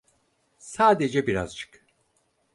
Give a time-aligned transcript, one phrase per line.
[0.57, 1.85] Sadece birazcık.